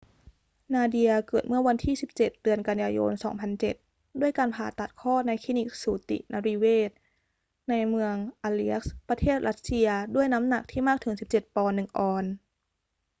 [0.73, 3.11] นาเดีย เกิดเมื่อวันที่ 17 เดือนกันยายน
[3.69, 6.91] 2007 ด้วยการผ่าตัดคลอดในคลินิกสูตินรีเวช
[7.69, 8.13] ในเมือง
[8.47, 12.33] aleisk ประเทศรัสเซีย ด้วยน้ำหนักที่มากถึง 17 ปอนด์ 1 ออนซ์